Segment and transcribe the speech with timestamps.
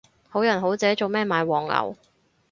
[0.29, 1.95] 好人好姐做咩買黃牛